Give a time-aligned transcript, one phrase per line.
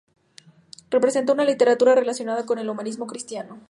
[0.89, 3.59] Representó una literatura relacionada con el humanismo cristiano.